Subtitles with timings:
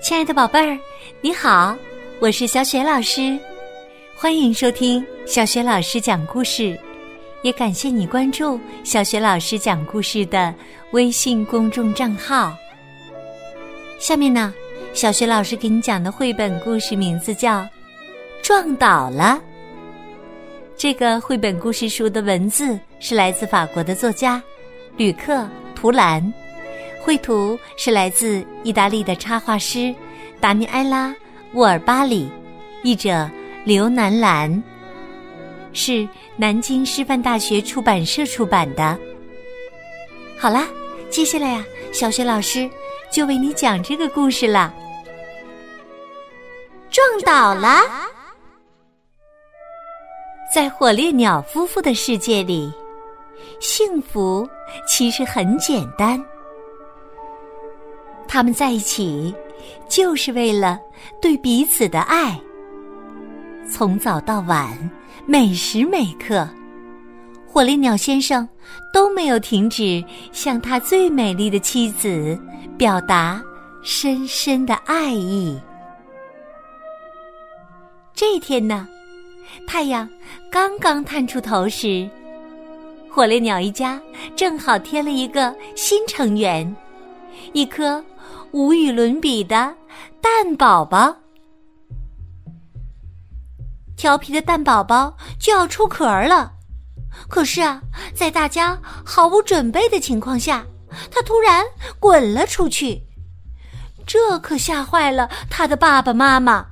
[0.00, 0.78] 亲爱的宝贝儿，
[1.20, 1.76] 你好，
[2.20, 3.36] 我是小雪老师，
[4.16, 6.78] 欢迎收听小雪老师讲故事，
[7.42, 10.54] 也感谢你关注小雪老师讲故事的
[10.92, 12.54] 微信公众账号。
[13.98, 14.54] 下面呢，
[14.94, 17.60] 小雪老师给你讲的绘本故事名字叫
[18.40, 19.40] 《撞倒了》。
[20.76, 24.40] 这个绘本故事书的文字是来自法国的作家
[24.96, 25.34] 吕克·
[25.74, 26.32] 图兰。
[27.08, 29.94] 绘图是来自意大利的插画师
[30.42, 31.08] 达尼埃拉·
[31.54, 32.30] 沃尔巴里，
[32.82, 33.26] 译者
[33.64, 34.62] 刘南兰，
[35.72, 38.94] 是南京师范大学出版社出版的。
[40.38, 40.68] 好啦，
[41.08, 41.64] 接下来呀，
[41.94, 42.68] 小学老师
[43.10, 44.70] 就为你讲这个故事了。
[46.90, 47.80] 撞倒了，
[50.54, 52.70] 在火烈鸟夫妇的世界里，
[53.60, 54.46] 幸福
[54.86, 56.22] 其实很简单。
[58.28, 59.34] 他们在一起，
[59.88, 60.78] 就是为了
[61.20, 62.38] 对彼此的爱。
[63.68, 64.68] 从早到晚，
[65.26, 66.46] 每时每刻，
[67.46, 68.46] 火烈鸟先生
[68.92, 72.38] 都没有停止向他最美丽的妻子
[72.76, 73.42] 表达
[73.82, 75.58] 深深的爱意。
[78.14, 78.86] 这天呢，
[79.66, 80.08] 太阳
[80.50, 82.08] 刚刚探出头时，
[83.10, 84.00] 火烈鸟一家
[84.36, 86.76] 正好添了一个新成员，
[87.54, 88.04] 一颗。
[88.52, 89.74] 无与伦比的
[90.20, 91.14] 蛋宝宝，
[93.96, 96.52] 调皮的蛋宝宝就要出壳了。
[97.28, 97.82] 可是啊，
[98.14, 100.64] 在大家毫无准备的情况下，
[101.10, 101.64] 它突然
[101.98, 103.02] 滚了出去，
[104.06, 106.64] 这可吓坏了他的爸爸妈妈。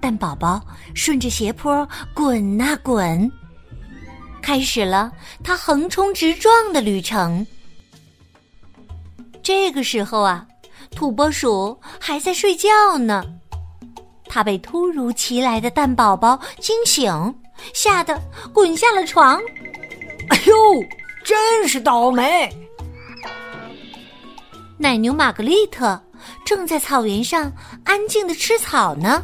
[0.00, 0.60] 蛋宝宝
[0.94, 3.30] 顺着斜坡滚啊滚，
[4.40, 5.12] 开始了
[5.44, 7.46] 它横冲直撞的旅程。
[9.42, 10.46] 这个时候啊，
[10.90, 13.24] 土拨鼠还在睡觉呢。
[14.26, 17.34] 它被突如其来的蛋宝宝惊醒，
[17.74, 18.20] 吓得
[18.52, 19.40] 滚下了床。
[20.28, 20.54] 哎呦，
[21.24, 22.48] 真是倒霉！
[24.78, 26.00] 奶牛玛格丽特
[26.44, 27.52] 正在草原上
[27.84, 29.22] 安静的吃草呢。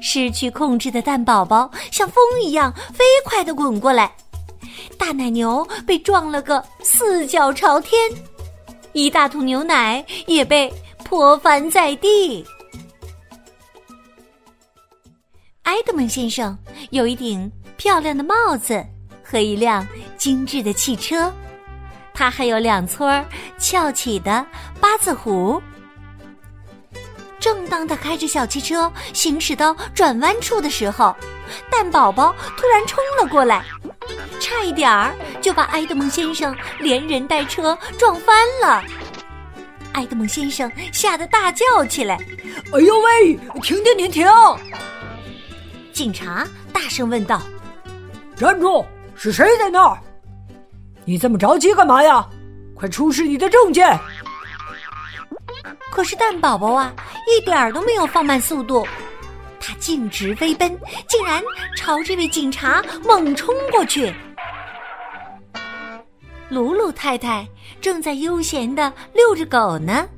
[0.00, 4.10] 失去控制的蛋宝宝像风一样飞快的滚过来，
[4.96, 8.10] 大奶牛被撞了个四脚朝天。
[8.98, 10.72] 一大桶牛奶也被
[11.04, 12.44] 泼翻在地。
[15.62, 16.58] 埃德蒙先生
[16.90, 18.84] 有一顶漂亮的帽子
[19.22, 19.86] 和一辆
[20.16, 21.32] 精致的汽车，
[22.12, 23.24] 他还有两撮
[23.56, 24.44] 翘起的
[24.80, 25.62] 八字胡。
[27.58, 31.16] 正当他开着小汽车行驶到转弯处的时候，
[31.68, 33.64] 蛋宝宝突然冲了过来。
[34.38, 38.84] 差一点儿就把埃德蒙先生连人带车撞翻了，
[39.94, 42.16] 埃德蒙先生吓得大叫起来
[42.72, 44.28] ：“哎呦喂，停停停停！”
[45.92, 47.42] 警察大声问道
[48.38, 48.86] ：“站住！
[49.16, 49.98] 是谁在那儿？
[51.04, 52.24] 你这么着急干嘛呀？
[52.76, 53.98] 快出示你的证件！”
[55.98, 56.94] 可是蛋宝宝啊，
[57.26, 58.86] 一点儿都没有放慢速度。
[59.58, 60.78] 他径直飞奔，
[61.08, 61.42] 竟然
[61.76, 64.14] 朝这位警察猛冲过去。
[66.48, 67.44] 鲁鲁太太
[67.80, 70.08] 正在悠闲的遛着狗呢。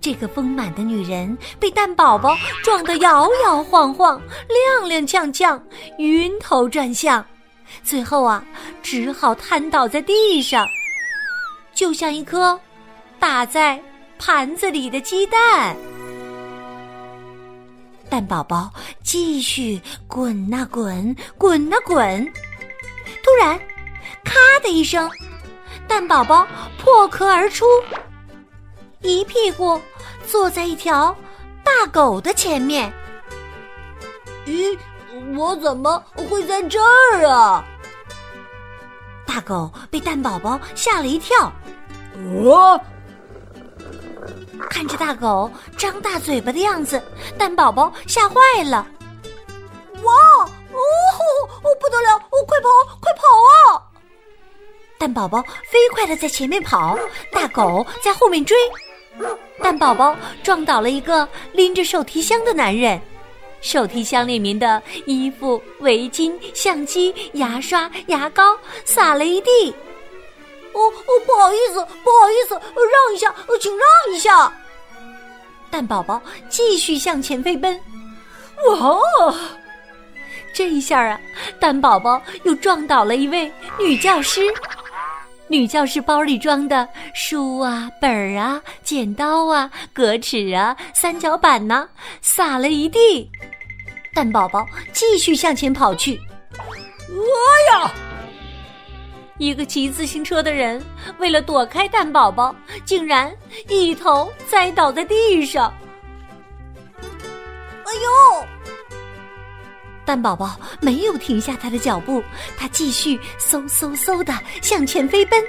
[0.00, 4.20] 这个丰满的女人被蛋宝宝撞得摇摇晃晃、
[4.82, 5.62] 踉踉跄跄、
[5.98, 7.24] 晕头转向，
[7.84, 8.44] 最后啊，
[8.82, 10.66] 只好瘫倒在地上，
[11.72, 12.58] 就像一颗
[13.20, 13.80] 打在
[14.18, 15.76] 盘子里的鸡蛋。
[18.08, 22.24] 蛋宝宝继续滚啊滚，滚啊滚，
[23.22, 23.58] 突然，
[24.22, 25.10] 咔的一声，
[25.88, 26.46] 蛋宝宝
[26.78, 27.64] 破壳而出，
[29.00, 29.80] 一屁股
[30.26, 31.16] 坐在一条
[31.64, 32.92] 大狗的前面。
[34.46, 34.78] 咦，
[35.34, 37.64] 我怎么会在这儿啊？
[39.26, 41.52] 大狗被蛋宝宝吓了一跳。
[42.42, 42.80] 我。
[44.70, 47.02] 看着大狗张大嘴巴的样子，
[47.38, 48.34] 蛋宝宝吓坏
[48.64, 48.86] 了。
[50.02, 50.12] 哇
[50.42, 50.48] 哦
[51.62, 52.14] 哦，不得了！
[52.16, 52.68] 哦，快跑，
[53.00, 53.22] 快跑
[53.72, 53.82] 啊！
[54.98, 56.98] 蛋宝宝飞快的在前面跑，
[57.32, 58.56] 大狗在后面追。
[59.62, 63.00] 蛋宝宝撞倒了一个拎着手提箱的男人，
[63.60, 69.74] 手提箱里面的衣服、围巾、相机、牙刷、牙膏洒了一地。
[70.74, 74.52] 哦哦，不好意思，不好意思，让一下，请让一下。
[75.70, 77.80] 蛋宝宝继续向前飞奔，
[78.68, 79.34] 哇！
[80.52, 81.20] 这一下啊，
[81.58, 84.42] 蛋宝宝又撞倒了一位女教师。
[85.46, 91.88] 女教师包里装的书啊、本儿啊、剪刀啊、格尺啊、三角板呢，
[92.22, 93.30] 撒了一地。
[94.14, 96.18] 蛋宝宝继续向前跑去。
[97.08, 97.92] 哎呀！
[99.44, 100.82] 一个骑自行车的人
[101.18, 102.54] 为了躲开蛋宝宝，
[102.86, 103.30] 竟然
[103.68, 105.70] 一头栽倒在地上。
[107.02, 108.46] 哎呦！
[110.06, 112.24] 蛋宝宝没有停下他的脚步，
[112.56, 114.32] 他继续嗖嗖嗖的
[114.62, 115.42] 向前飞奔，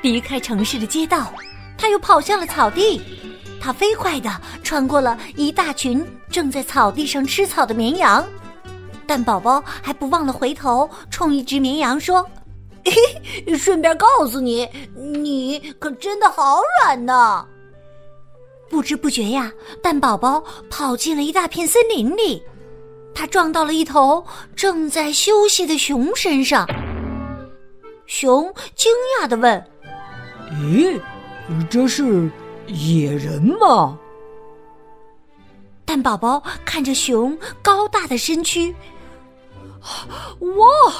[0.00, 1.32] 离开城市的街道，
[1.76, 3.02] 他又跑向了草地。
[3.60, 4.30] 他飞快的
[4.62, 8.24] 穿过了一大群正在草地上吃草的绵羊。
[9.08, 12.24] 蛋宝宝还不忘了回头冲一只绵羊说：“，
[13.58, 17.46] 顺便告诉你，你可真的好软呢。”
[18.70, 22.42] 不知不觉呀，蛋宝宝跑进了一大片森林里。
[23.12, 24.24] 他撞到了一头
[24.54, 26.64] 正在休息的熊身上，
[28.06, 28.44] 熊
[28.76, 29.62] 惊讶的问
[30.62, 31.00] ：“咦，
[31.68, 32.30] 这是
[32.68, 33.98] 野人吗？”
[35.84, 38.72] 蛋宝宝看着熊高大的身躯，
[40.40, 40.92] 哇，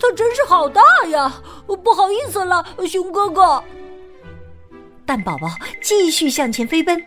[0.00, 1.32] 它真是好大呀！
[1.66, 3.62] 不好意思了，熊哥哥。
[5.04, 5.48] 蛋宝宝
[5.82, 7.02] 继续向前飞奔，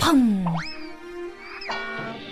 [0.00, 0.44] 砰！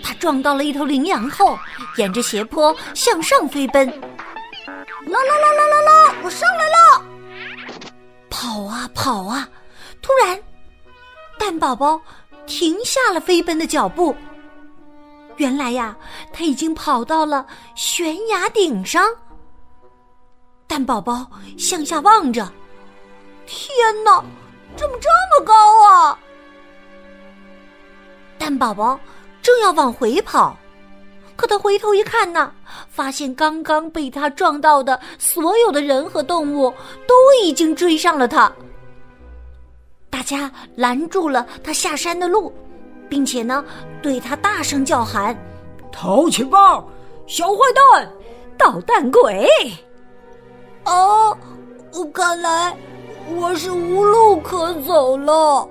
[0.03, 1.59] 它撞到了一头羚羊后，
[1.97, 3.87] 沿着斜坡向上飞奔。
[3.89, 6.15] 啦啦啦啦啦啦！
[6.23, 7.05] 我上来了！
[8.31, 9.49] 跑啊跑啊！
[10.03, 10.41] 突然，
[11.39, 12.01] 蛋宝宝
[12.47, 14.15] 停下了飞奔的脚步。
[15.37, 15.97] 原来呀，
[16.33, 19.09] 他已经跑到了悬崖顶上。
[20.67, 22.51] 蛋宝宝向下望着，
[23.47, 23.69] 天
[24.05, 24.23] 哪，
[24.77, 26.19] 怎么这么高啊！
[28.39, 28.99] 蛋宝宝。
[29.43, 30.57] 正要往回跑，
[31.37, 32.53] 可他回头一看呢，
[32.89, 36.69] 发现刚刚被他撞到的所有的人和动物
[37.07, 38.53] 都已经追上了他。
[40.11, 42.53] 大家拦住了他下山的路，
[43.09, 43.65] 并且呢，
[44.03, 45.37] 对他大声叫喊
[45.93, 46.87] ：“淘气包，
[47.27, 48.13] 小坏蛋，
[48.59, 49.49] 捣蛋鬼！”
[50.85, 51.37] 哦，
[52.13, 52.77] 看来
[53.35, 55.69] 我是无路可走了。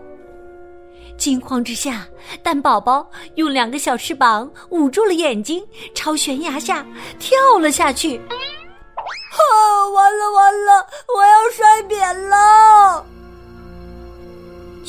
[1.17, 2.05] 惊慌之下，
[2.43, 6.85] 蛋宝宝用两个小翅膀捂住了眼睛，朝悬崖下
[7.19, 8.17] 跳了下去。
[8.17, 9.89] 啊！
[9.93, 10.85] 完了完了，
[11.15, 13.05] 我要摔扁了！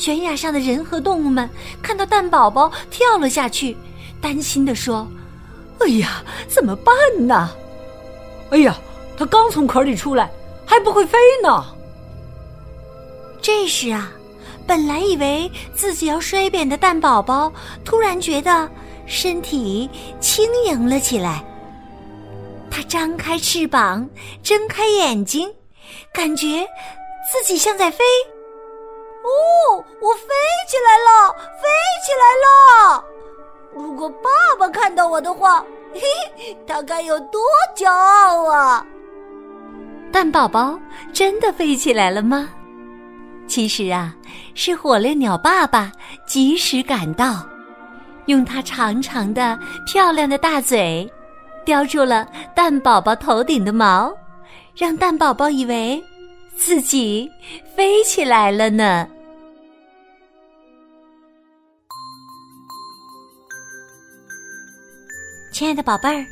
[0.07, 1.49] 悬崖上的人和动物们
[1.81, 3.75] 看到蛋宝宝跳了下去，
[4.21, 5.05] 担心的说
[5.83, 6.95] ：“哎呀，怎么办
[7.27, 7.49] 呢？
[8.51, 8.73] 哎呀，
[9.17, 10.31] 它刚从壳里出来，
[10.65, 11.65] 还不会飞呢。”
[13.43, 14.09] 这时啊。
[14.65, 17.51] 本来以为自己要摔扁的蛋宝宝，
[17.83, 18.69] 突然觉得
[19.07, 19.89] 身体
[20.21, 21.43] 轻盈了起来。
[22.71, 24.09] 它张开翅膀，
[24.41, 25.53] 睁开眼睛，
[26.13, 26.65] 感觉
[27.29, 28.05] 自己像在飞。
[29.27, 30.33] 哦，我飞
[30.67, 31.31] 起来了，
[31.61, 31.67] 飞
[32.05, 33.03] 起来了！
[33.73, 35.63] 如果爸爸看到我的话，
[35.93, 36.01] 嘿
[36.37, 37.41] 嘿，他该有多
[37.75, 38.85] 骄傲啊！
[40.11, 40.79] 蛋宝宝
[41.11, 42.49] 真的飞起来了吗？
[43.47, 44.15] 其实啊，
[44.55, 45.91] 是火烈鸟爸爸
[46.25, 47.45] 及时赶到，
[48.27, 51.09] 用它长长的、漂亮的大嘴，
[51.65, 54.13] 叼住了蛋宝宝头顶的毛，
[54.75, 56.01] 让蛋宝宝以为
[56.55, 57.29] 自己
[57.75, 59.07] 飞起来了呢。
[65.57, 66.23] 亲爱的宝贝儿，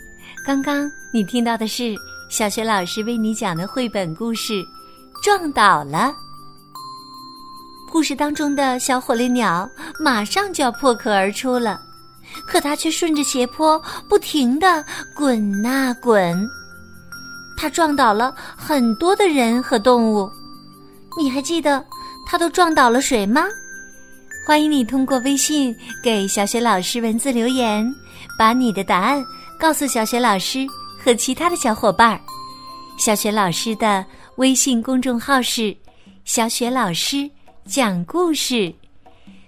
[0.46, 1.96] 刚刚你听到的是
[2.30, 4.54] 小学老师为你讲的绘本故事
[5.24, 5.98] 《撞倒了》。
[7.92, 9.68] 故事当中的小火烈鸟
[10.00, 11.82] 马上就要破壳而出了，
[12.46, 16.48] 可它却顺着斜坡不停的滚呐滚，
[17.58, 20.30] 它撞倒了很多的人和动物。
[21.18, 21.84] 你还记得
[22.28, 23.46] 它都撞倒了谁吗？
[24.46, 27.84] 欢迎你通过微信给小雪老师文字留言，
[28.38, 29.26] 把你的答案
[29.60, 30.68] 告诉小雪老师
[31.04, 32.22] 和其他的小伙伴儿。
[32.96, 35.76] 小雪老师的微信公众号是
[36.26, 37.28] 小雪老师。
[37.66, 38.72] 讲故事，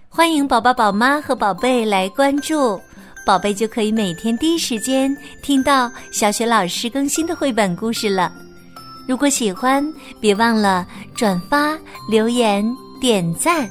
[0.09, 2.81] 欢迎宝宝、宝妈和宝贝来关注，
[3.23, 8.33] 宝贝就可以每天第一时间听到小雪老师更新的绘本故事了。
[9.07, 9.87] 如果喜欢，
[10.19, 11.77] 别忘了转发、
[12.09, 12.65] 留言、
[12.99, 13.69] 点赞。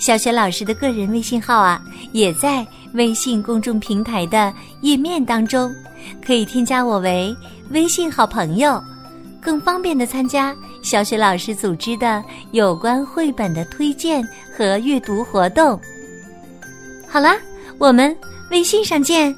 [0.00, 1.80] 小雪老师的个人微信号啊，
[2.12, 5.70] 也在微信公众平台的页面当中，
[6.24, 7.36] 可以添加我为
[7.68, 8.82] 微信好朋友，
[9.42, 10.56] 更方便的参加。
[10.82, 14.26] 小雪老师组织的有关绘本的推荐
[14.56, 15.78] 和阅读活动。
[17.06, 17.36] 好啦，
[17.76, 18.16] 我们
[18.50, 19.36] 微信上见。